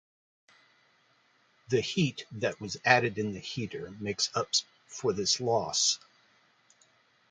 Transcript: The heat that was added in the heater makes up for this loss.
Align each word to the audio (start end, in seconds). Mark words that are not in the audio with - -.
The 1.67 1.79
heat 1.81 2.25
that 2.31 2.59
was 2.59 2.75
added 2.83 3.19
in 3.19 3.33
the 3.33 3.39
heater 3.39 3.91
makes 3.99 4.31
up 4.35 4.49
for 4.87 5.13
this 5.13 5.39
loss. 5.39 5.99